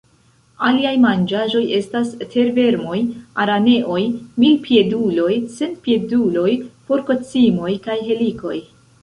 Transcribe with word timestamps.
Aliaj 0.67 0.93
manĝaĵoj 1.01 1.59
estas 1.79 2.09
tervermoj, 2.31 2.97
araneoj, 3.43 3.99
milpieduloj, 4.45 5.29
centpieduloj, 5.59 6.49
porkocimoj 6.91 7.71
kaj 7.87 8.01
helikoj. 8.11 8.59